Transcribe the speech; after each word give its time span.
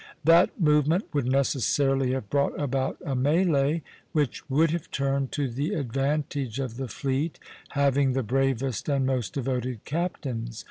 That 0.23 0.59
movement 0.59 1.05
would 1.13 1.27
necessarily 1.27 2.09
have 2.13 2.31
brought 2.31 2.59
about 2.59 2.97
a 3.05 3.15
mêlée, 3.15 3.83
which 4.13 4.49
would 4.49 4.71
have 4.71 4.89
turned 4.89 5.31
to 5.33 5.47
the 5.47 5.75
advantage 5.75 6.59
of 6.59 6.77
the 6.77 6.87
fleet 6.87 7.37
having 7.77 8.13
the 8.13 8.23
bravest 8.23 8.89
and 8.89 9.05
most 9.05 9.33
devoted 9.33 9.85
captains. 9.85 10.59